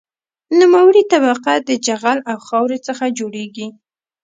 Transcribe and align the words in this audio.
نوموړې 0.59 1.03
طبقه 1.11 1.53
د 1.67 1.69
جغل 1.85 2.19
او 2.31 2.37
خاورې 2.47 2.77
څخه 2.87 3.03
جوړیږي 3.19 3.67